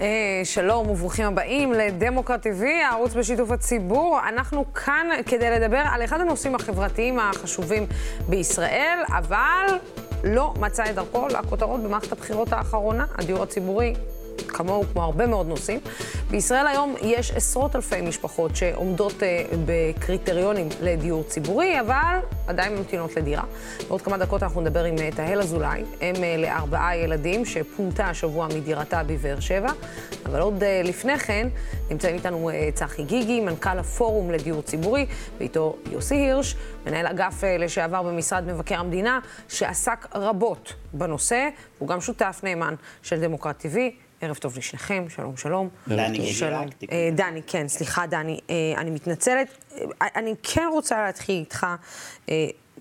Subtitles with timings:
[0.00, 4.20] אה, שלום וברוכים הבאים לדמוקרט TV, הערוץ בשיתוף הציבור.
[4.28, 7.86] אנחנו כאן כדי לדבר על אחד הנושאים החברתיים החשובים
[8.28, 9.66] בישראל, אבל
[10.24, 13.94] לא מצא את דרכו לכותרות במערכת הבחירות האחרונה, הדיור הציבורי
[14.48, 15.80] כמוהו כמו הרבה מאוד נושאים.
[16.30, 23.42] בישראל היום יש עשרות אלפי משפחות שעומדות אה, בקריטריונים לדיור ציבורי, אבל עדיין ממתינות לדירה.
[23.88, 28.46] בעוד כמה דקות אנחנו נדבר עם אה, תהל אזולאי, אם אה, לארבעה ילדים שפונתה השבוע
[28.46, 29.72] מדירתה בבאר שבע.
[30.26, 31.48] אבל עוד לפני כן
[31.90, 35.06] נמצאים איתנו צחי גיגי, מנכ"ל הפורום לדיור ציבורי,
[35.38, 39.18] ואיתו יוסי הירש, מנהל אגף לשעבר במשרד מבקר המדינה,
[39.48, 41.48] שעסק רבות בנושא,
[41.78, 44.09] הוא גם שותף נאמן של דמוקרט TV.
[44.20, 45.68] ערב טוב לשניכם, שלום, שלום.
[45.88, 46.66] דני, שלום.
[46.92, 49.48] אה, דני, כן, סליחה, דני, אה, אני מתנצלת.
[49.72, 51.66] אה, אני כן רוצה להתחיל איתך,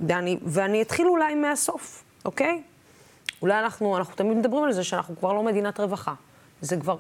[0.02, 2.62] דני, ואני אתחיל אולי מהסוף, אוקיי?
[3.42, 6.14] אולי אנחנו, אנחנו תמיד מדברים על זה שאנחנו כבר לא מדינת רווחה.
[6.62, 6.98] זה כבר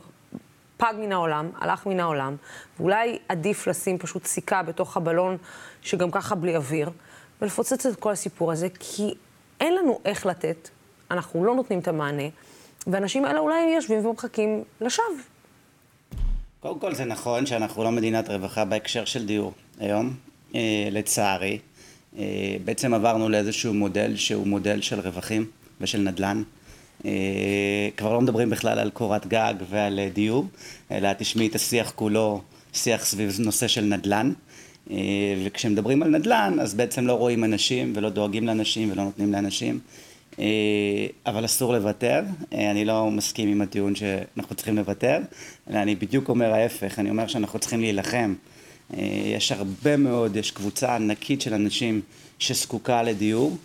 [0.77, 2.35] פג מן העולם, הלך מן העולם,
[2.79, 5.37] ואולי עדיף לשים פשוט סיכה בתוך הבלון,
[5.82, 6.90] שגם ככה בלי אוויר,
[7.41, 9.13] ולפוצץ את כל הסיפור הזה, כי
[9.60, 10.70] אין לנו איך לתת,
[11.12, 12.23] אנחנו לא נותנים את המענה.
[12.91, 15.05] והאנשים האלה אולי יושבים ומחכים לשווא.
[16.59, 20.13] קודם כל זה נכון שאנחנו לא מדינת רווחה בהקשר של דיור היום,
[20.55, 21.60] אה, לצערי.
[22.17, 25.45] אה, בעצם עברנו לאיזשהו מודל שהוא מודל של רווחים
[25.82, 26.43] ושל נדל"ן.
[27.05, 30.45] אה, כבר לא מדברים בכלל על קורת גג ועל אה, דיור,
[30.91, 32.41] אלא תשמעי את השיח כולו,
[32.73, 34.32] שיח סביב נושא של נדל"ן.
[34.91, 34.95] אה,
[35.45, 39.79] וכשמדברים על נדל"ן, אז בעצם לא רואים אנשים ולא דואגים לאנשים ולא נותנים לאנשים.
[40.40, 42.22] אה, אבל אסור לוותר.
[42.54, 45.20] אה, אני לא מסכים עם הטיעון שאנחנו צריכים לוותר,
[45.70, 48.34] אלא אני בדיוק אומר ההפך, אני אומר שאנחנו צריכים להילחם.
[48.94, 49.04] אה,
[49.35, 52.02] יש הרבה מאוד, יש קבוצה ענקית של אנשים
[52.40, 53.57] שזקוקה לדיור.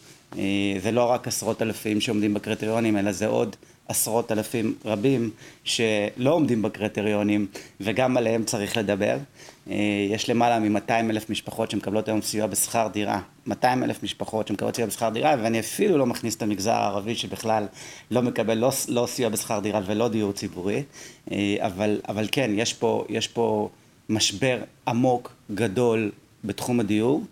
[0.83, 3.57] זה לא רק עשרות אלפים שעומדים בקריטריונים, אלא זה עוד
[3.88, 5.30] עשרות אלפים רבים
[5.64, 7.46] שלא עומדים בקריטריונים
[7.80, 9.16] וגם עליהם צריך לדבר.
[9.70, 9.77] אה,
[10.10, 14.89] יש למעלה מ-200 אלף משפחות שמקבלות היום סיוע בשכר דירה, 200 אלף משפחות שמקבלות סיוע
[14.89, 17.67] בשכר דירה ואני אפילו לא מכניס את המגזר הערבי שבכלל
[18.11, 20.83] לא מקבל לא, לא סיוע בשכר דירה ולא דיור ציבורי,
[21.33, 23.68] אה, אבל, אבל כן, יש פה, יש פה
[24.08, 24.58] משבר
[24.89, 26.12] עמוק, גדול
[26.44, 27.23] בתחום הדיור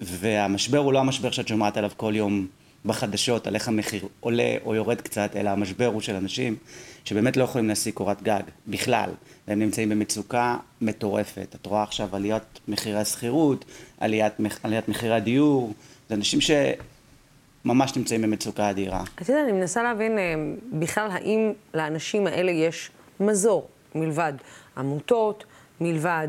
[0.00, 2.46] והמשבר הוא לא המשבר שאת שומעת עליו כל יום
[2.86, 6.56] בחדשות על איך המחיר עולה או יורד קצת, אלא המשבר הוא של אנשים
[7.04, 9.10] שבאמת לא יכולים להשיג קורת גג בכלל,
[9.48, 11.56] והם נמצאים במצוקה מטורפת.
[11.60, 13.64] את רואה עכשיו עליית מחירי השכירות,
[14.00, 14.32] עליית,
[14.62, 15.72] עליית מחירי הדיור,
[16.08, 19.04] זה אנשים שממש נמצאים במצוקה אדירה.
[19.22, 20.34] את יודעת, אני מנסה להבין אה,
[20.72, 24.32] בכלל האם לאנשים האלה יש מזור מלבד
[24.76, 25.44] עמותות,
[25.80, 26.28] מלבד,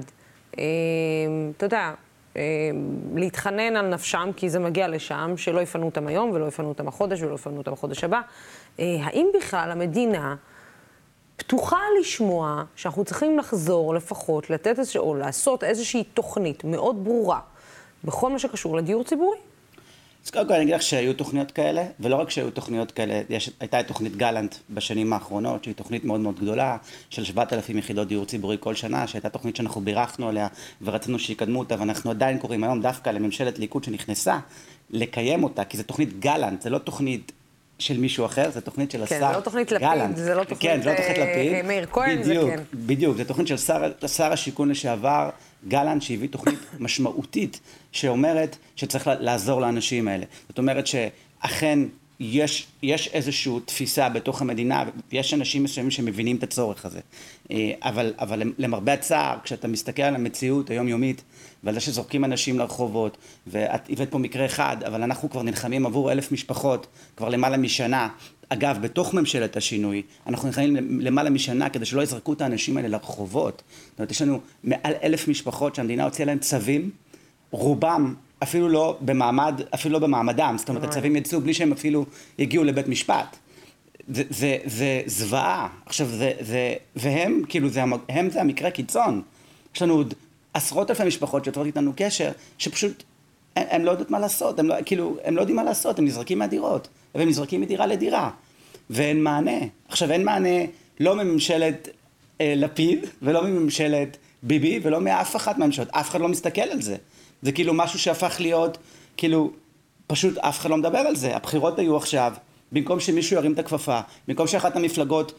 [0.60, 0.64] אה,
[1.58, 1.94] אתה יודע,
[3.16, 7.22] להתחנן על נפשם, כי זה מגיע לשם, שלא יפנו אותם היום ולא יפנו אותם החודש
[7.22, 8.22] ולא יפנו אותם החודש הבא.
[8.80, 10.36] אה, האם בכלל המדינה
[11.38, 17.40] פתוחה לשמוע שאנחנו צריכים לחזור לפחות, לתת איזושהי, או לעשות איזושהי תוכנית מאוד ברורה
[18.04, 19.38] בכל מה שקשור לדיור ציבורי?
[20.28, 23.52] אז קודם כל אני אגיד לך שהיו תוכניות כאלה, ולא רק שהיו תוכניות כאלה, יש,
[23.60, 26.78] הייתה תוכנית גלנט בשנים האחרונות, שהיא תוכנית מאוד מאוד גדולה,
[27.10, 30.48] של 7,000 יחידות דיור ציבורי כל שנה, שהייתה תוכנית שאנחנו בירכנו עליה
[30.82, 34.40] ורצינו שיקדמו אותה, ואנחנו עדיין קוראים היום דווקא לממשלת ליכוד שנכנסה
[34.90, 37.32] לקיים אותה, כי זו תוכנית גלנט, זה לא תוכנית
[37.80, 39.40] של מישהו אחר, זו תוכנית של כן, השר
[39.80, 40.16] גלנט.
[40.16, 41.62] כן, זה לא תוכנית לפיד, זה לא תוכנית, לא אה.
[41.64, 42.64] מאיר כהן, זה כן.
[42.74, 43.58] בדיוק, זו תוכנית של
[44.08, 45.30] שר השיכון לשעבר,
[45.68, 47.60] גלנט, שהביא תוכנית משמעותית
[47.92, 50.26] שאומרת שצריך לעזור לאנשים האלה.
[50.50, 51.80] זאת אומרת שאכן
[52.20, 57.00] יש, יש איזושהי תפיסה בתוך המדינה, ויש אנשים מסוימים שמבינים את הצורך הזה.
[57.52, 61.22] אה, אבל, אבל למרבה הצער, כשאתה מסתכל על המציאות היומיומית,
[61.64, 63.18] ועל זה שזורקים אנשים לרחובות,
[63.48, 68.10] ואת הבאת פה מקרה אחד, אבל אנחנו כבר נלחמים עבור אלף משפחות כבר למעלה משנה.
[68.50, 73.64] אגב, בתוך ממשלת השינוי, אנחנו נלחמים למעלה משנה כדי שלא יזרקו את האנשים האלה לרחובות.
[73.90, 76.90] זאת אומרת, יש לנו מעל אלף משפחות שהמדינה הוציאה להם צווים,
[77.52, 78.14] רובם
[78.44, 82.06] אפילו לא במעמד, אפילו לא במעמדם, זאת אומרת, הצווים יצאו בלי שהם אפילו
[82.38, 83.38] יגיעו לבית משפט.
[84.14, 85.68] זה, זה, זה זוועה.
[85.86, 89.22] עכשיו, זה, זה, והם, כאילו, זה, הם זה המקרה קיצון.
[89.76, 90.14] יש לנו עוד
[90.54, 93.04] עשרות אלפי משפחות שיוצרות איתנו קשר, שפשוט,
[93.56, 96.06] הם, הם לא יודעות מה לעשות, הם לא, כאילו, הם לא יודעים מה לעשות, הם
[96.06, 98.30] נזרקים מהדירות, והם נזרקים מדירה לדירה,
[98.90, 99.60] ואין מענה.
[99.88, 100.60] עכשיו, אין מענה
[101.00, 101.90] לא מממשלת
[102.42, 106.96] אה, לפיד, ולא מממשלת ביבי, ולא מאף אחת מהממשלות, אף אחד לא מסתכל על זה.
[107.42, 108.78] זה כאילו משהו שהפך להיות,
[109.18, 109.52] כאילו,
[110.08, 111.36] פשוט אף אחד לא מדבר על זה.
[111.36, 112.34] הבחירות היו עכשיו,
[112.72, 115.34] במקום שמישהו ירים את הכפפה, במקום שאחת המפלגות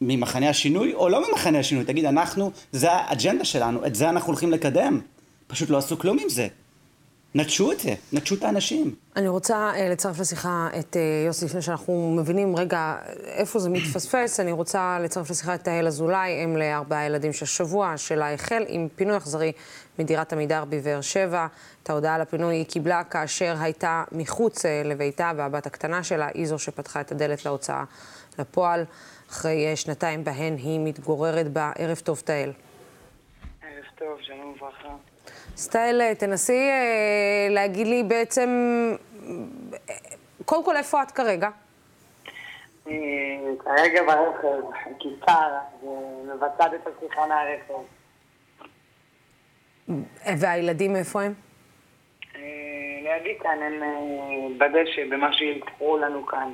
[0.00, 4.50] ממחנה השינוי, או לא ממחנה השינוי, תגיד, אנחנו, זה האג'נדה שלנו, את זה אנחנו הולכים
[4.50, 5.00] לקדם.
[5.46, 6.48] פשוט לא עשו כלום עם זה.
[7.34, 8.94] נטשו את זה, נטשו את האנשים.
[9.16, 14.40] אני רוצה uh, לצרף לשיחה את uh, יוסי, לפני שאנחנו מבינים רגע איפה זה מתפספס.
[14.40, 19.16] אני רוצה לצרף לשיחה את תהל אזולאי, אם לארבעה ילדים שהשבוע שלה החל עם פינוי
[19.16, 19.52] אכזרי
[19.98, 21.46] מדירת עמידר בבאר שבע.
[21.82, 26.46] את ההודעה על הפינוי היא קיבלה כאשר הייתה מחוץ uh, לביתה, והבת הקטנה שלה היא
[26.46, 27.84] זו שפתחה את הדלת להוצאה
[28.38, 28.84] לפועל,
[29.30, 31.72] אחרי uh, שנתיים בהן היא מתגוררת בה.
[31.78, 32.52] ערב טוב, תהל.
[33.62, 35.07] ערב טוב, שלום וברכה.
[35.58, 38.50] סטייל, תנסי אה, להגיד לי בעצם,
[40.44, 41.48] קודם כל, איפה את כרגע?
[42.88, 42.94] אה,
[43.58, 44.66] כרגע ברכב,
[44.98, 45.50] כיכר,
[45.82, 47.74] ומבצעת את השיחה מהרכב.
[50.40, 51.34] והילדים איפה הם?
[52.36, 52.40] אה,
[53.02, 53.82] לידי כאן, הם
[54.58, 56.52] בדשא, במה שילקחו לנו כאן.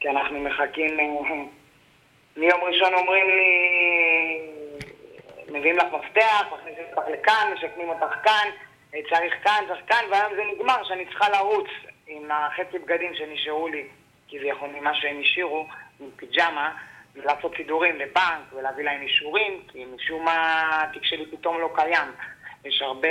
[0.00, 0.96] כי אנחנו מחכים,
[2.36, 3.83] מיום ראשון אומרים לי,
[5.54, 8.48] מביאים לך מפתח, מכניסים אותך לכאן, משקמים אותך כאן,
[8.94, 11.66] אה, צריך כאן, צריך כאן, והיום זה נגמר שאני צריכה לרוץ
[12.06, 13.86] עם החצי בגדים שנשארו לי,
[14.28, 15.66] כביכול ממה שהם השאירו,
[16.00, 16.70] עם פיג'מה,
[17.14, 22.08] ולעשות סידורים לבנק ולהביא להם אישורים, כי משום מה התיק שלי פתאום לא קיים.
[22.64, 23.08] יש הרבה...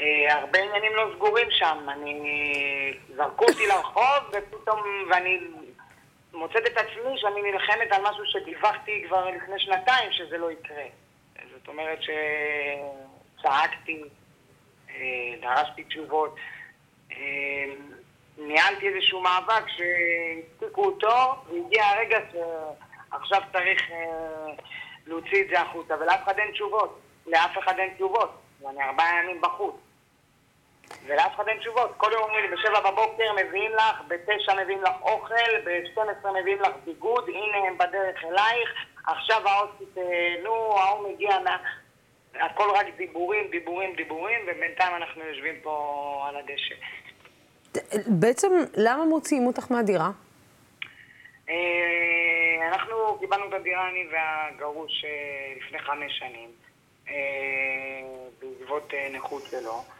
[0.00, 2.94] אה, הרבה עניינים לא סגורים שם, אני...
[3.16, 4.80] זרקו אותי לרחוב ופתאום,
[5.10, 5.38] ואני
[6.32, 10.84] מוצאת את עצמי שאני נלחמת על משהו שדיווחתי כבר לפני שנתיים שזה לא יקרה.
[11.52, 11.98] זאת אומרת
[13.38, 14.02] שצעקתי,
[14.90, 16.36] אה, דרשתי תשובות,
[17.12, 17.16] אה,
[18.38, 24.52] ניהלתי איזשהו מאבק שהצדיקו אותו, והגיע הרגע שעכשיו צריך אה,
[25.06, 27.00] להוציא את זה החוצה, ולאף אחד אין תשובות.
[27.26, 28.30] לאף אחד אין תשובות.
[28.60, 29.74] ואני ארבעה ימים בחוץ.
[31.08, 31.90] ולאף אחד אין תשובות.
[31.96, 36.72] כל יום אומרים לי, בשבע בבוקר מביאים לך, בתשע מביאים לך אוכל, ב-12 מביאים לך
[36.84, 38.70] ביגוד, הנה הם בדרך אלייך,
[39.06, 39.96] עכשיו ההוסטית,
[40.42, 41.56] נו, ההוא מגיע מה...
[42.34, 46.74] הכל רק דיבורים, דיבורים, דיבורים, ובינתיים אנחנו יושבים פה על הדשא.
[48.06, 50.10] בעצם, למה מוציאים אותך מהדירה?
[51.50, 56.50] אה, אנחנו קיבלנו את הדירה, אני והגרוש, אה, לפני חמש שנים,
[57.08, 57.14] אה,
[58.40, 59.97] בעקבות נכות שלו.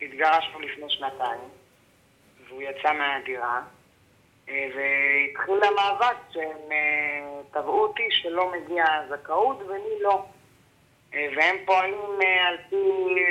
[0.00, 1.40] והתגרשנו לפני שנתיים,
[2.48, 3.60] והוא יצא מהדירה,
[4.46, 10.24] והתחיל המאבק שהם אה, תבעו אותי שלא מגיע הזכאות ולי לא.
[11.12, 12.76] והם פועלים אה, על פי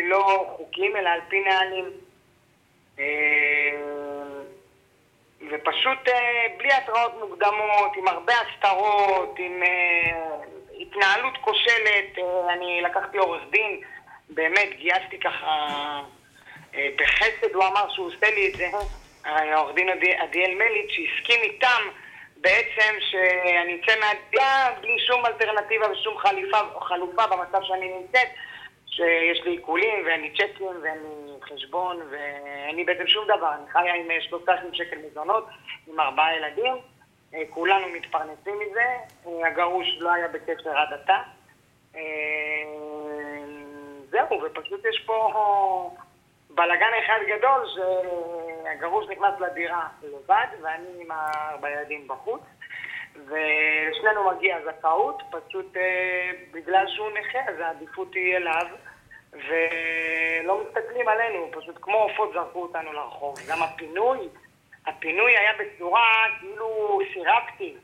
[0.10, 1.86] לא חוקים, אלא על פי נהלים.
[5.52, 6.10] ופשוט
[6.58, 9.64] בלי התראות מוקדמות, עם הרבה הסתרות, עם
[10.90, 13.82] התנהלות כושלת, אה, אני לקחתי עורך דין,
[14.30, 15.68] באמת גייסתי ככה
[16.76, 18.68] אה, בחסד, הוא אמר שהוא עושה לי את זה,
[19.26, 21.82] העורך דין עדיאל מליץ, שהסכים איתם
[22.38, 28.28] בעצם שאני אצא מהדיעה בלי שום אלטרנטיבה ושום חליפה, חלופה במצב שאני נמצאת,
[28.88, 33.72] שיש לי עיקולים ואין לי צ'קים ואין לי חשבון ואין לי בעצם שום דבר, אני
[33.72, 35.48] חיה עם 3,000 שקל מזונות,
[35.88, 36.74] עם ארבעה ילדים.
[37.34, 38.86] אה, כולנו מתפרנסים מזה,
[39.28, 41.18] אה, הגרוש לא היה בקשר עד עתה.
[41.96, 42.02] אה,
[44.10, 45.92] זהו, ופשוט יש פה
[46.50, 52.42] בלאגן אחד גדול שהגרוש נכנס לדירה לבד ואני עם ארבע ילדים בחוץ.
[53.16, 55.78] ושנינו מגיע זכאות, פשוט
[56.52, 58.68] בגלל שהוא נכה אז העדיפות היא אליו.
[59.34, 63.36] ולא מסתכלים עלינו, פשוט כמו עופות זרקו אותנו לרחוב.
[63.50, 64.30] גם הפינוי,
[64.86, 67.76] הפינוי היה בצורה כאילו סירבתי.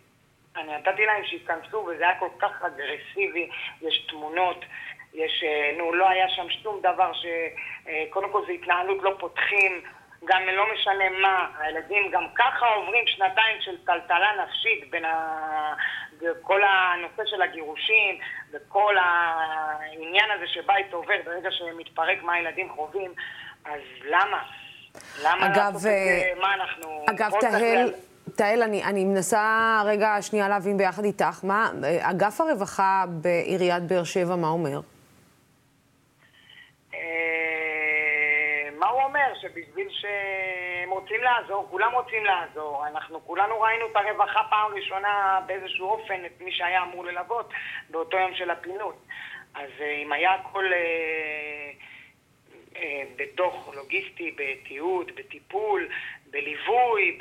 [0.57, 3.49] אני נתתי להם שייכנסו וזה היה כל כך אגרסיבי,
[3.81, 4.65] יש תמונות,
[5.13, 7.25] יש, אה, נו, לא היה שם שום דבר ש...
[7.87, 9.81] אה, קודם כל זה התנהלות לא פותחים,
[10.25, 15.73] גם לא משנה מה, הילדים גם ככה עוברים שנתיים של טלטלה נפשית בין ה...
[16.41, 18.19] כל הנושא של הגירושים
[18.51, 23.13] וכל העניין הזה שבית עובר ברגע שמתפרק מה הילדים חווים,
[23.65, 24.43] אז למה?
[25.23, 26.31] למה אגב, לעשות את זה?
[26.41, 27.05] מה אנחנו...
[27.09, 27.93] אגב, תהל...
[28.35, 31.71] תהל, אני, אני מנסה רגע שנייה להבין ביחד איתך, מה,
[32.01, 34.79] אגף הרווחה בעיריית באר שבע, מה אומר?
[36.93, 36.99] אה,
[38.79, 39.33] מה הוא אומר?
[39.41, 42.87] שבשביל שהם רוצים לעזור, כולם רוצים לעזור.
[42.87, 47.49] אנחנו כולנו ראינו את הרווחה פעם ראשונה באיזשהו אופן, את מי שהיה אמור ללוות
[47.89, 48.93] באותו יום של הפינוי.
[49.55, 50.65] אז אה, אם היה הכל...
[50.73, 51.71] אה,
[52.75, 55.87] אה, בתוך לוגיסטי, בתיעוד, בטיפול,
[56.31, 57.17] בליווי,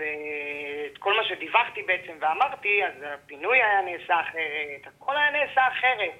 [0.92, 6.12] את כל מה שדיווחתי בעצם ואמרתי, אז הפינוי היה נעשה אחרת, הכל היה נעשה אחרת.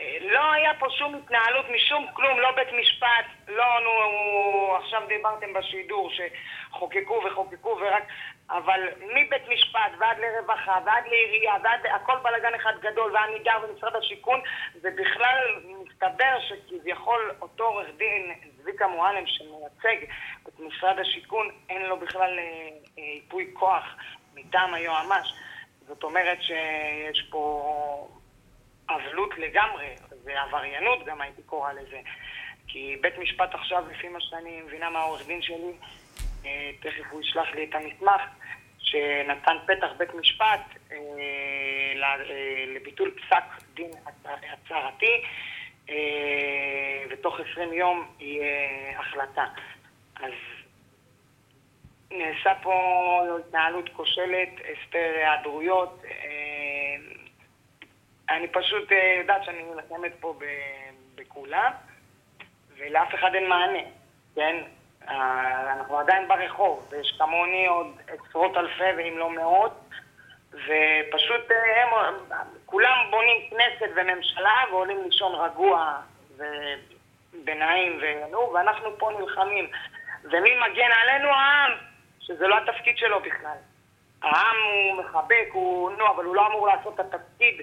[0.00, 5.52] אה, לא היה פה שום התנהלות משום כלום, לא בית משפט, לא, נו, עכשיו דיברתם
[5.52, 8.02] בשידור שחוקקו וחוקקו ורק...
[8.50, 14.40] אבל מבית משפט ועד לרווחה ועד לעירייה ועד הכל בלאגן אחד גדול ועמידר ומשרד השיכון
[14.82, 20.04] ובכלל מסתבר שכביכול אותו עורך דין צביקה מועלם שמייצג
[20.48, 22.38] את משרד השיכון אין לו בכלל
[22.96, 23.84] ייפוי כוח
[24.34, 25.34] מטעם היועמ"ש
[25.88, 28.08] זאת אומרת שיש פה
[28.90, 29.86] אבלות לגמרי,
[30.24, 32.00] ועבריינות גם הייתי קורא לזה.
[32.68, 35.72] כי בית משפט עכשיו, לפי מה שאני מבינה מהעורך דין שלי,
[36.46, 38.22] אה, תכף הוא ישלח לי את המסמך,
[38.78, 40.60] שנתן פתח בית משפט
[40.92, 40.96] אה,
[42.02, 43.90] אה, לביטול פסק דין
[44.24, 45.22] הצהרתי,
[47.10, 49.44] ותוך 20 יום יהיה החלטה.
[50.16, 50.32] אז
[52.10, 56.02] נעשה פה התנהלות כושלת, הסתר היעדרויות.
[58.28, 58.88] אני פשוט
[59.18, 60.38] יודעת שאני נלחמת פה
[61.14, 61.72] בכולם,
[62.76, 63.82] ולאף אחד אין מענה,
[64.34, 64.56] כן?
[65.08, 69.80] אנחנו עדיין ברחוב, ויש כמוני עוד עשרות אלפי ואם לא מאות,
[70.50, 71.88] ופשוט הם,
[72.66, 75.96] כולם בונים כנסת וממשלה ועולים לישון רגוע
[76.36, 79.66] ובנעים ונו, ואנחנו פה נלחמים.
[80.24, 81.28] ומי מגן עלינו?
[81.28, 81.70] העם,
[82.20, 83.56] שזה לא התפקיד שלו בכלל.
[84.22, 87.60] העם הוא מחבק, הוא, נו, אבל הוא לא אמור לעשות את התפקיד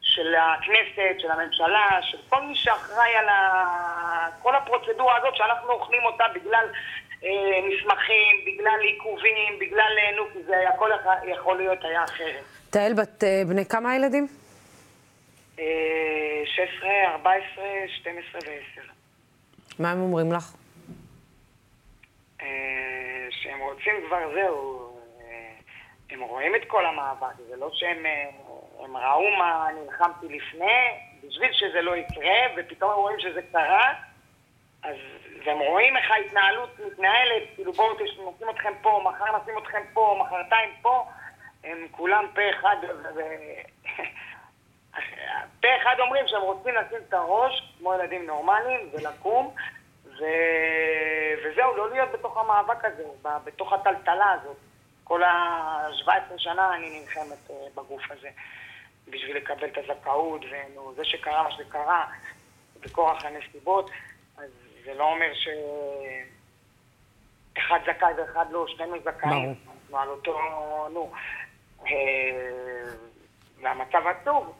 [0.00, 4.28] של הכנסת, של הממשלה, של כל מי שאחראי על ה...
[4.42, 6.66] כל הפרוצדורה הזאת שאנחנו אוכלים אותה בגלל
[7.24, 9.92] אה, מסמכים, בגלל עיכובים, בגלל...
[9.98, 10.90] אה, נו, כי זה הכל
[11.24, 12.44] יכול להיות היה אחרת.
[12.70, 14.26] תהל, בת אה, בני כמה ילדים?
[15.58, 18.92] אה, 16, 14, 12 ו-10.
[19.78, 20.54] מה הם אומרים לך?
[22.42, 24.90] אה, שהם רוצים כבר, זהו,
[25.20, 25.52] אה,
[26.10, 28.06] הם רואים את כל המאבק, זה לא שהם...
[28.06, 28.30] אה,
[28.84, 30.80] הם ראו מה נלחמתי לפני,
[31.28, 33.94] בשביל שזה לא יקרה, ופתאום רואים שזה קרה,
[34.82, 34.96] אז,
[35.44, 40.70] והם רואים איך ההתנהלות מתנהלת, כאילו בואו נשים אתכם פה, מחר נשים אתכם פה, מחרתיים
[40.82, 41.06] פה,
[41.64, 42.76] הם כולם פה אחד,
[43.14, 43.20] ו...
[45.60, 49.54] פה אחד אומרים שהם רוצים לשים את הראש, כמו ילדים נורמליים, ולקום,
[50.04, 50.24] ו...
[51.44, 53.02] וזהו, לא להיות בתוך המאבק הזה,
[53.44, 54.56] בתוך הטלטלה הזאת.
[55.04, 58.28] כל ה-17 שנה אני נלחמת אה, בגוף הזה.
[59.08, 62.06] בשביל לקבל את הזכאות, וזה שקרה מה שקרה,
[62.80, 63.90] בכורח הנסיבות,
[64.36, 64.50] אז
[64.84, 65.32] זה לא אומר
[67.54, 69.54] שאחד זכאי ואחד לא, שנינו זכאים.
[69.66, 70.38] אנחנו על אותו,
[70.92, 71.12] נו.
[71.86, 71.90] אה,
[73.60, 74.54] והמצב עצוב,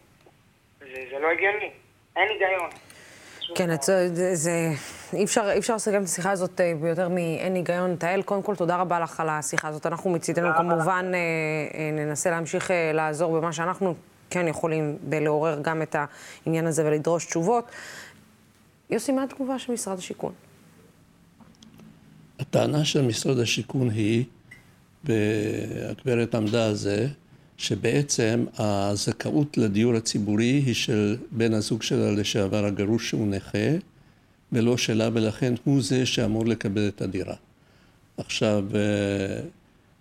[0.81, 1.71] זה, זה לא הגיוני,
[2.17, 2.71] אין היגיון.
[3.55, 4.71] כן, זה, זה, זה,
[5.13, 7.97] אי אפשר, אי אפשר לסיים את השיחה הזאת אה, ביותר מאין היגיון.
[7.97, 9.87] תהל, קודם כל, תודה רבה לך על השיחה הזאת.
[9.87, 13.95] אנחנו מצידנו כמובן אה, ננסה להמשיך לעזור במה שאנחנו
[14.31, 15.97] כן יכולים בלעורר גם את
[16.47, 17.71] העניין הזה ולדרוש תשובות.
[18.91, 20.33] יוסי, מה התגובה של משרד השיכון?
[22.39, 24.25] הטענה של משרד השיכון היא,
[25.05, 27.07] והגברת עמדה על זה,
[27.61, 33.69] שבעצם הזכאות לדיור הציבורי היא של בן הזוג שלה לשעבר הגרוש שהוא נכה,
[34.53, 37.35] ולא שלה, ולכן הוא זה שאמור לקבל את הדירה.
[38.17, 39.41] עכשיו, אה,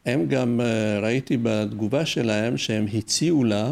[0.05, 3.71] הם גם, אה, ראיתי בתגובה שלהם שהם הציעו לה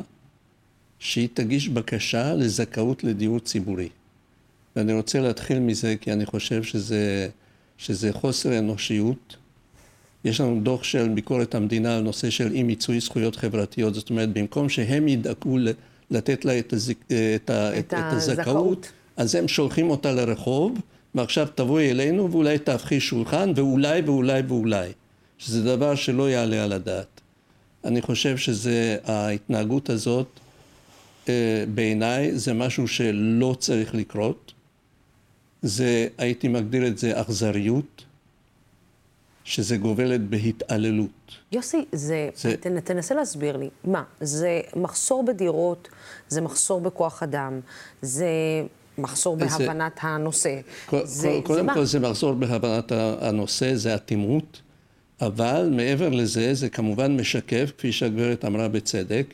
[1.00, 3.90] שהיא תגיש בקשה לזכאות לדיור ציבורי.
[4.76, 7.30] ואני רוצה להתחיל מזה כי אני חושב שזה,
[7.78, 9.38] שזה חוסר אנושיות.
[10.26, 14.34] יש לנו דוח של ביקורת המדינה על נושא של אי מיצוי זכויות חברתיות, זאת אומרת,
[14.34, 15.58] במקום שהם ידאגו
[16.12, 16.98] לתת לה את, הזק,
[17.36, 20.82] את, ה, את, את הזכאות, אז הם שולחים אותה לרחוב,
[21.16, 24.90] ועכשיו תבואי אלינו ואולי תהפכי שולחן, ואולי ואולי ואולי,
[25.38, 27.22] שזה דבר שלא יעלה על הדעת.
[27.86, 30.28] אני חושב שזה, ההתנהגות הזאת,
[31.30, 34.54] אה, בעיניי זה משהו שלא צריך לקרות.
[35.62, 38.04] זה, הייתי מגדיר את זה אכזריות,
[39.48, 41.32] שזה גובלת בהתעללות.
[41.52, 42.56] יוסי, זה, זה...
[42.58, 45.88] תנ, תנסה להסביר לי, מה, זה מחסור בדירות,
[46.30, 47.60] זה מחסור בכוח אדם,
[48.02, 48.28] זה
[48.98, 50.08] מחסור בהבנת זה...
[50.08, 50.60] הנושא.
[50.86, 51.84] כל, זה, קודם זה כל?
[51.86, 54.62] זה מחסור בהבנת הנושא, זה אטימות,
[55.22, 59.34] אבל מעבר לזה, זה כמובן משקף, כפי שהגברת אמרה בצדק,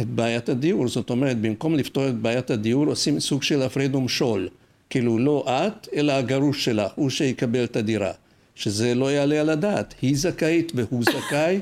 [0.00, 0.88] את בעיית הדיור.
[0.88, 4.48] זאת אומרת, במקום לפתור את בעיית הדיור, עושים סוג של הפרד ומשול.
[4.90, 8.12] כאילו, לא את, אלא הגרוש שלך, הוא שיקבל את הדירה.
[8.56, 9.94] שזה לא יעלה על הדעת.
[10.02, 11.60] היא זכאית והוא זכאי,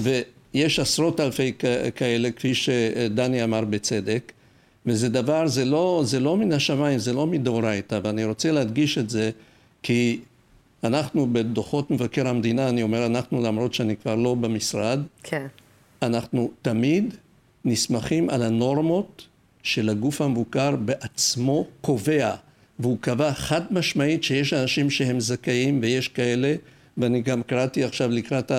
[0.54, 1.52] ויש עשרות אלפי
[1.94, 4.32] כאלה, כפי שדני אמר בצדק.
[4.86, 9.10] וזה דבר, זה לא, זה לא מן השמיים, זה לא מדאורייתא, ואני רוצה להדגיש את
[9.10, 9.30] זה,
[9.82, 10.20] כי
[10.84, 15.46] אנחנו בדוחות מבקר המדינה, אני אומר אנחנו למרות שאני כבר לא במשרד, כן.
[16.02, 17.14] אנחנו תמיד
[17.64, 19.26] נסמכים על הנורמות
[19.62, 22.34] של הגוף המבוקר בעצמו קובע,
[22.78, 26.54] והוא קבע חד משמעית שיש אנשים שהם זכאים ויש כאלה,
[26.96, 28.52] ואני גם קראתי עכשיו לקראת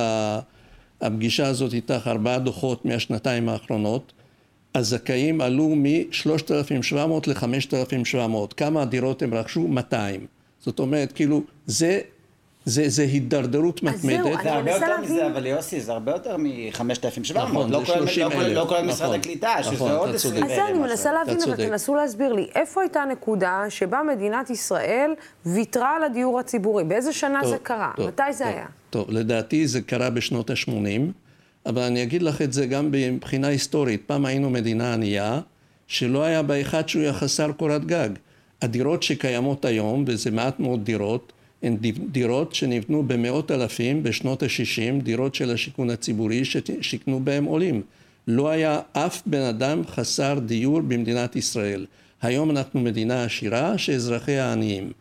[1.02, 4.14] הפגישה הזאת איתך ארבעה דוחות מהשנתיים האחרונות,
[4.76, 6.98] הזכאים עלו מ-3,700
[7.28, 8.54] ל-5,700.
[8.58, 9.68] כמה דירות הם רכשו?
[9.68, 10.26] 200.
[10.60, 12.00] זאת אומרת, כאילו, זה
[12.68, 14.24] זה, זה הידרדרות מתמדת.
[14.44, 17.34] זה הרבה יותר מזה, אבל יוסי, זה הרבה יותר מ-5,700.
[17.38, 18.66] נכון, לא זה כולל- 30 לא כולל- לא.
[18.70, 20.46] כולל משרד נכון, הקליטה, שזה נכון, עוד אתה 20 צודק.
[20.46, 20.78] אז זהו, אני.
[20.80, 21.56] מנסה להבין, אבל.
[21.56, 25.12] תנסו להסביר לי, איפה הייתה הנקודה שבה מדינת ישראל
[25.46, 26.84] ויתרה על הדיור הציבורי?
[26.84, 27.92] באיזה שנה טוב, זה קרה?
[27.96, 28.66] טוב, מתי זה טוב, היה?
[28.90, 31.12] טוב, לדעתי זה קרה בשנות ה-80,
[31.66, 34.02] אבל אני אגיד לך את זה גם מבחינה היסטורית.
[34.08, 35.40] פעם היינו מדינה ענייה,
[35.88, 38.10] שלא היה בה אחד שהוא היה חסר קורת גג.
[38.62, 41.34] הדירות שקיימות היום, וזה מעט מאוד דירות,
[41.64, 41.78] הן
[42.12, 47.82] דירות שנבנו במאות אלפים בשנות ה-60, דירות של השיכון הציבורי ששיכנו בהם עולים.
[48.28, 51.86] לא היה אף בן אדם חסר דיור במדינת ישראל.
[52.22, 54.92] היום אנחנו מדינה עשירה שאזרחיה עניים.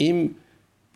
[0.00, 0.28] אם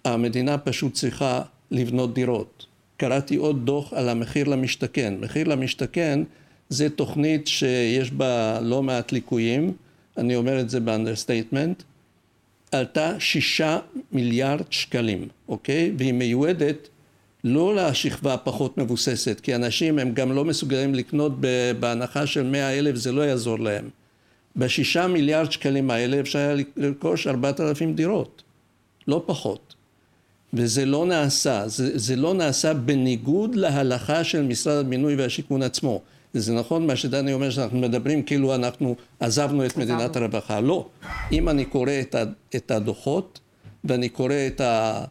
[0.04, 2.66] המדינה פשוט צריכה לבנות דירות.
[2.96, 5.14] קראתי עוד דוח על המחיר למשתכן.
[5.20, 6.20] מחיר למשתכן
[6.68, 9.72] זה תוכנית שיש בה לא מעט ליקויים,
[10.18, 11.82] אני אומר את זה ב understatement,
[12.72, 13.78] עלתה שישה
[14.12, 15.92] מיליארד שקלים, אוקיי?
[15.98, 16.88] והיא מיועדת
[17.44, 21.32] לא לשכבה הפחות מבוססת, כי אנשים הם גם לא מסוגלים לקנות
[21.80, 23.88] בהנחה של מאה אלף, זה לא יעזור להם.
[24.56, 28.42] בשישה מיליארד שקלים האלה אפשר היה לרכוש ארבעת אלפים דירות,
[29.08, 29.74] לא פחות.
[30.54, 36.00] וזה לא נעשה, זה, זה לא נעשה בניגוד להלכה של משרד הבינוי והשיכון עצמו.
[36.34, 40.60] זה נכון מה שדני אומר שאנחנו מדברים כאילו אנחנו עזבנו את מדינת הרווחה.
[40.60, 40.88] לא.
[41.32, 42.24] אם אני קורא את, ה,
[42.56, 43.40] את הדוחות
[43.84, 45.04] ואני קורא את ה...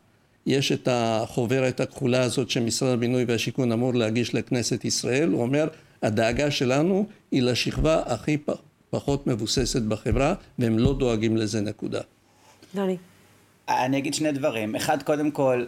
[0.45, 5.67] יש את החוברת הכחולה הזאת שמשרד הבינוי והשיכון אמור להגיש לכנסת ישראל, הוא אומר
[6.01, 8.51] הדאגה שלנו היא לשכבה הכי פ,
[8.89, 12.01] פחות מבוססת בחברה והם לא דואגים לזה נקודה.
[12.75, 12.97] דני.
[13.69, 14.75] אני אגיד שני דברים.
[14.75, 15.65] אחד, קודם כל,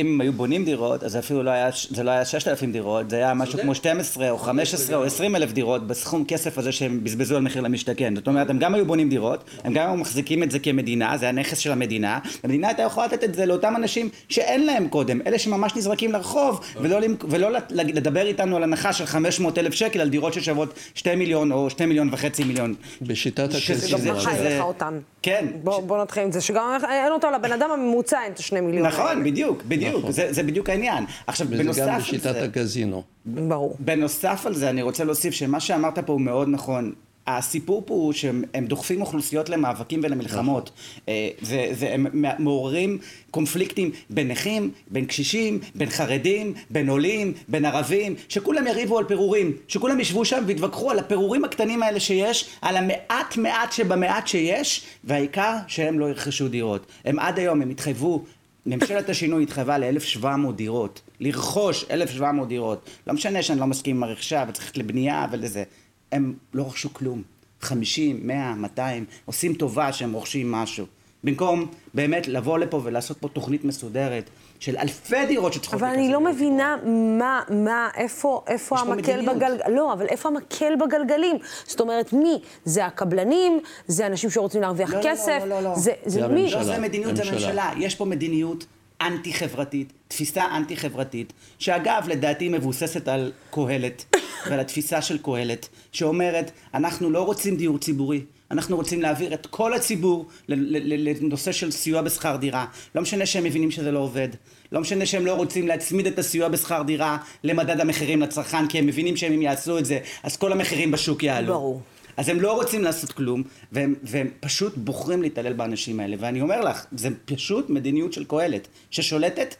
[0.00, 3.16] אם הם היו בונים דירות, אז אפילו לא היה, זה לא היה 6,000 דירות, זה
[3.16, 7.36] היה משהו כמו 12 או 15 או 20 אלף דירות בסכום כסף הזה שהם בזבזו
[7.36, 8.14] על מחיר למשתכן.
[8.16, 11.28] זאת אומרת, הם גם היו בונים דירות, הם גם היו מחזיקים את זה כמדינה, זה
[11.28, 15.38] הנכס של המדינה, המדינה הייתה יכולה לתת את זה לאותם אנשים שאין להם קודם, אלה
[15.38, 20.08] שממש נזרקים לרחוב, ולא, למק- ולא לדבר איתנו על הנחה של 500 אלף שקל על
[20.08, 22.74] דירות ששוות 2 מיליון או 2 מיליון וחצי מיליון.
[23.02, 24.14] בשיטת שזה- הקזינו.
[24.14, 24.98] גם שזה- לך אותן.
[25.22, 25.46] כן.
[25.64, 28.86] בוא, בוא נתחיל עם זה, שגם אין אותו לבן אדם הממוצע, אין את השני מיליון.
[28.86, 29.20] נכון, האלה.
[29.24, 30.12] בדיוק, בדיוק, נכון.
[30.12, 31.04] זה, זה בדיוק העניין.
[31.26, 32.44] עכשיו, וזה בנוסף גם על בשיטת זה...
[32.44, 33.02] הקזינו.
[33.26, 33.76] ברור.
[33.78, 36.92] בנוסף על זה אני רוצה להוסיף שמה שאמרת פה הוא מאוד נכון.
[37.26, 40.70] הסיפור פה הוא שהם הם דוחפים אוכלוסיות למאבקים ולמלחמות.
[41.08, 42.06] אה, זה, זה, הם
[42.38, 42.98] מעוררים
[43.30, 49.56] קונפליקטים בין נכים, בין קשישים, בין חרדים, בין עולים, בין ערבים, שכולם יריבו על פירורים,
[49.68, 55.56] שכולם ישבו שם ויתווכחו על הפירורים הקטנים האלה שיש, על המעט מעט שבמעט שיש, והעיקר
[55.66, 56.86] שהם לא ירכשו דירות.
[57.04, 58.24] הם עד היום, הם התחייבו
[58.66, 62.90] ממשלת השינוי התחייבה ל-1,700 דירות, לרכוש 1,700 דירות.
[63.06, 65.64] לא משנה שאני לא מסכים עם הרכישה וצריך לבנייה ולזה.
[66.12, 67.22] הם לא רכשו כלום.
[67.60, 70.86] 50, 100, 200, עושים טובה שהם רוכשים משהו.
[71.24, 76.12] במקום באמת לבוא לפה ולעשות פה תוכנית מסודרת של אלפי דירות שצריכות אבל אני להיכנס
[76.12, 76.20] לא.
[76.32, 76.76] מבינה
[77.18, 79.22] מה, מה, איפה, איפה המקל.
[79.22, 79.76] בגלגלים.
[79.76, 81.36] לא, אבל איפה המקל בגלגלים?
[81.64, 82.40] זאת אומרת, מי?
[82.64, 83.60] זה הקבלנים?
[83.86, 85.38] זה אנשים שרוצים להרוויח לא, לא, כסף?
[85.40, 85.74] לא, לא, לא.
[85.74, 86.50] זה, זה זה מי?
[86.50, 86.64] לא.
[86.64, 87.36] זה מדיניות, זה ממשלה.
[87.36, 87.70] ממשלה.
[87.76, 88.66] יש פה מדיניות
[89.00, 97.22] אנטי-חברתית, תפיסה אנטי-חברתית, שאגב, לדעתי מבוססת על קהלת, ועל התפיסה של קהלת, שאומרת, אנחנו לא
[97.22, 102.66] רוצים דיור ציבורי, אנחנו רוצים להעביר את כל הציבור לנושא של סיוע בשכר דירה.
[102.94, 104.28] לא משנה שהם מבינים שזה לא עובד.
[104.72, 108.86] לא משנה שהם לא רוצים להצמיד את הסיוע בשכר דירה למדד המחירים לצרכן, כי הם
[108.86, 111.54] מבינים שאם הם יעשו את זה, אז כל המחירים בשוק יעלו.
[111.54, 111.82] ברור.
[112.16, 116.16] אז הם לא רוצים לעשות כלום, והם, והם פשוט בוחרים להתעלל באנשים האלה.
[116.18, 119.54] ואני אומר לך, זה פשוט מדיניות של קהלת, ששולטת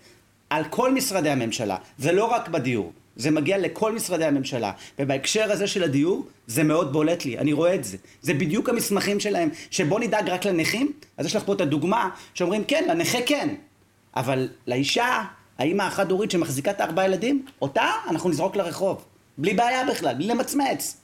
[0.50, 1.76] על כל משרדי הממשלה.
[1.98, 4.72] זה לא רק בדיור, זה מגיע לכל משרדי הממשלה.
[4.98, 7.96] ובהקשר הזה של הדיור, זה מאוד בולט לי, אני רואה את זה.
[8.22, 12.64] זה בדיוק המסמכים שלהם, שבוא נדאג רק לנכים, אז יש לך פה את הדוגמה, שאומרים
[12.64, 13.54] כן, לנכה כן,
[14.16, 15.24] אבל לאישה,
[15.58, 19.04] האימא החד-הורית שמחזיקה את ארבעה ילדים, אותה אנחנו נזרוק לרחוב.
[19.38, 20.96] בלי בעיה בכלל, בלי למצמץ.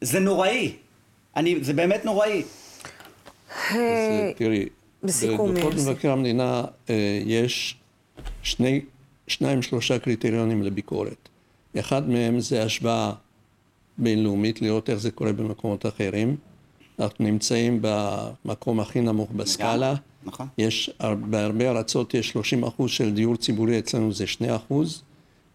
[0.00, 0.72] זה נוראי.
[1.36, 2.42] אני, זה באמת נוראי.
[3.70, 4.66] אה, תראי,
[5.02, 5.74] בסיכום, בדוחות.
[5.74, 7.76] מבקר המדינה אה, יש
[8.42, 8.80] שני,
[9.28, 11.28] שניים שלושה קריטריונים לביקורת.
[11.78, 13.12] אחד מהם זה השוואה
[13.98, 16.36] בינלאומית, לראות איך זה קורה במקומות אחרים.
[16.98, 19.94] אנחנו נמצאים במקום הכי נמוך בסקאלה.
[20.24, 20.46] נכון.
[20.58, 25.02] יש, הר- בהרבה ארצות יש 30 אחוז של דיור ציבורי, אצלנו זה 2 אחוז,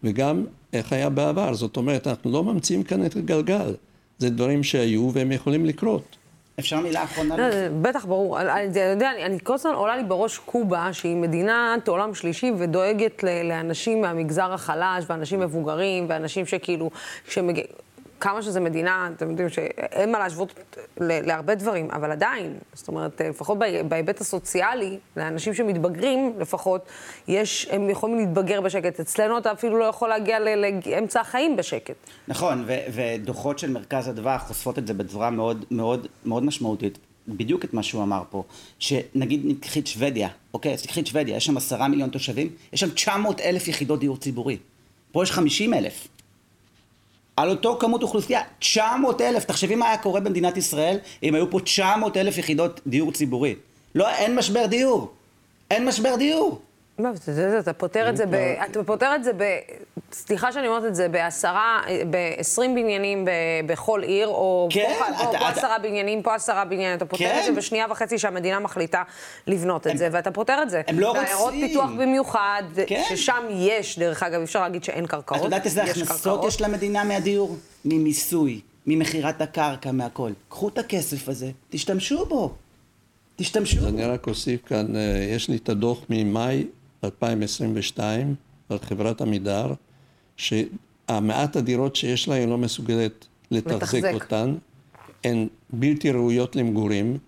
[0.04, 1.54] וגם איך היה בעבר.
[1.54, 3.74] זאת אומרת, אנחנו לא ממציאים כאן את הגלגל.
[4.18, 6.16] זה דברים שהיו והם יכולים לקרות.
[6.58, 7.36] אפשר מילה אחרונה?
[7.36, 7.44] לא,
[7.82, 8.40] בטח, ברור.
[8.40, 14.00] אתה יודע, אני כל הזמן עולה לי בראש קובה, שהיא מדינת עולם שלישי ודואגת לאנשים
[14.00, 16.90] מהמגזר החלש, ואנשים מבוגרים, ואנשים שכאילו,
[17.26, 17.81] כשמגיעים...
[18.22, 20.54] כמה שזה מדינה, אתם יודעים שאין מה להשוות
[21.00, 23.58] להרבה דברים, אבל עדיין, זאת אומרת, לפחות
[23.88, 26.86] בהיבט הסוציאלי, לאנשים שמתבגרים לפחות,
[27.28, 29.00] יש, הם יכולים להתבגר בשקט.
[29.00, 31.94] אצלנו אתה אפילו לא יכול להגיע לאמצע החיים בשקט.
[32.28, 36.98] נכון, ו- ודוחות של מרכז אדוה חושפות את זה בצורה מאוד, מאוד, מאוד משמעותית.
[37.28, 38.44] בדיוק את מה שהוא אמר פה,
[38.78, 42.80] שנגיד נקחי את שוודיה, אוקיי, אז תקחי את שוודיה, יש שם עשרה מיליון תושבים, יש
[42.80, 44.58] שם 900 אלף יחידות דיור ציבורי.
[45.12, 46.08] פה יש 50 אלף.
[47.36, 51.60] על אותו כמות אוכלוסייה, 900 אלף, תחשבי מה היה קורה במדינת ישראל אם היו פה
[51.60, 53.54] 900 אלף יחידות דיור ציבורי.
[53.94, 55.12] לא, אין משבר דיור.
[55.70, 56.60] אין משבר דיור.
[57.02, 57.10] מה,
[57.58, 58.34] אתה פותר את זה ב...
[58.70, 59.44] אתה פותר את זה ב...
[60.12, 63.28] סליחה שאני אומרת את זה, בעשרה, ב-20 בניינים
[63.66, 65.48] בכל עיר, או כן, פה, אתה, פה אתה...
[65.48, 67.38] עשרה בניינים, פה עשרה בניינים, אתה פותר כן.
[67.38, 69.02] את זה בשנייה וחצי שהמדינה מחליטה
[69.46, 70.82] לבנות את הם, זה, ואתה פותר את זה.
[70.86, 71.22] הם לא רוצים.
[71.24, 73.02] בעיירות פיתוח במיוחד, כן.
[73.08, 75.40] ששם יש, דרך אגב, אפשר להגיד שאין קרקעות.
[75.40, 77.56] את יודעת איזה הכנסות יש למדינה מהדיור?
[77.84, 80.32] ממיסוי, ממכירת הקרקע, מהכל.
[80.48, 82.54] קחו את הכסף הזה, תשתמשו בו.
[83.36, 83.88] תשתמשו.
[83.88, 86.66] אני רק אוסיף כאן, אה, יש לי את הדוח ממאי
[87.04, 88.34] 2022
[88.68, 89.72] על חברת עמידר,
[90.36, 94.10] שהמעט הדירות שיש לה היא לא מסוגלת לתחזק.
[94.14, 94.54] אותן,
[95.24, 97.18] הן בלתי ראויות למגורים.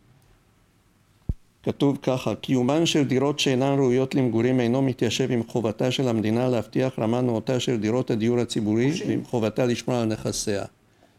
[1.62, 6.98] כתוב ככה, קיומן של דירות שאינן ראויות למגורים אינו מתיישב עם חובתה של המדינה להבטיח
[6.98, 10.64] רמה נאותה של דירות הדיור הציבורי ועם חובתה לשמור על נכסיה.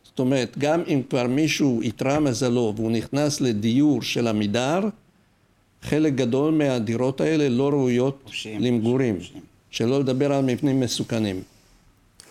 [0.04, 4.80] זאת אומרת, גם אם כבר מישהו איתרע מזלו והוא נכנס לדיור של עמידר,
[5.86, 9.18] חלק גדול מהדירות האלה לא ראויות פושעים, למגורים.
[9.18, 9.44] פושעים.
[9.70, 11.42] שלא לדבר על מבנים מסוכנים.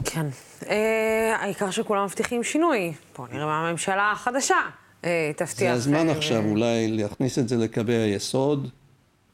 [0.04, 0.26] כן.
[0.68, 2.92] אה, העיקר שכולם מבטיחים שינוי.
[3.16, 4.56] בואו נראה מה הממשלה החדשה
[5.04, 5.56] אה, תבטיח.
[5.58, 8.70] זה הזמן אה, עכשיו אולי להכניס את זה לקווי היסוד,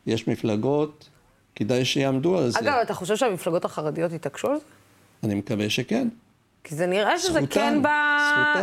[0.07, 1.09] יש מפלגות,
[1.55, 2.59] כדאי שיעמדו על זה.
[2.59, 4.65] אגב, אתה חושב שהמפלגות החרדיות יתעקשו על זה?
[5.25, 6.09] אני מקווה שכן.
[6.65, 7.87] כי זה נראה שזה כן ב...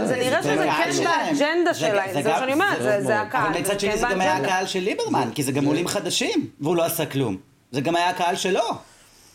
[0.05, 1.35] זה נראה זה שזה כן שלהם.
[1.35, 3.21] באג'נדה זה- שלהם, זה מה שאני אומרת, זה זה-.
[3.21, 3.47] הקהל.
[3.51, 4.35] אבל מצד שני כן זה גם היה.
[4.37, 7.37] הקהל של ליברמן, כי זה גם עולים חדשים, והוא לא עשה כלום.
[7.71, 8.61] זה גם היה הקהל שלו,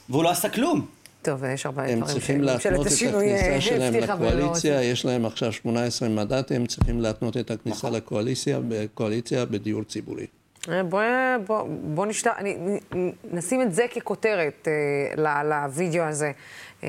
[0.09, 0.87] והוא לא עשה כלום.
[1.23, 4.83] טוב, יש הרבה הם דברים צריכים שממשלת להתנות את השינוי, אה, הכניסה שלהם לקואליציה.
[4.83, 7.93] יש להם עכשיו 18 מנדטים, הם צריכים להתנות את הכניסה נכון.
[7.93, 10.27] לקואליציה, בקואליציה בדיור ציבורי.
[10.69, 11.03] אה, בוא,
[11.47, 12.27] בוא, בוא נשת...
[12.27, 12.81] אני,
[13.31, 16.33] נשים את זה ככותרת אה, ל- לוידאו הזה,
[16.85, 16.89] אה,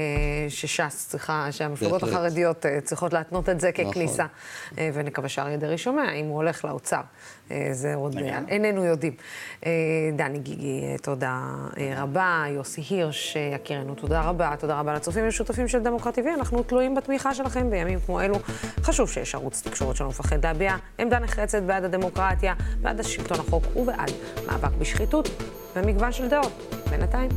[0.50, 2.04] שש"ס צריכה, שהמפלגות.
[2.04, 3.92] החרדיות אה, צריכות להתנות את זה נכון.
[3.92, 4.26] ככניסה.
[4.78, 7.02] אה, ונקווה שאריה דרעי שומע, אם הוא הולך לאוצר.
[7.52, 8.40] אה, זה עוד אה.
[8.48, 9.14] איננו יודעים.
[9.66, 9.72] אה,
[10.16, 11.42] דני גיגי, תודה
[11.98, 12.44] רבה.
[12.50, 14.54] יוסי הירש, יקירנו, תודה רבה.
[14.60, 16.28] תודה רבה לצופים ולשותפים של דמוקרט TV.
[16.38, 18.36] אנחנו תלויים בתמיכה שלכם בימים כמו אלו.
[18.82, 24.12] חשוב שיש ערוץ תקשורת שלא מפחד להביע עמדה נחרצת בעד הדמוקרטיה, בעד השלטון החוק ובעד
[24.48, 25.30] מאבק בשחיתות
[25.76, 26.84] ומגוון של דעות.
[26.90, 27.30] בינתיים,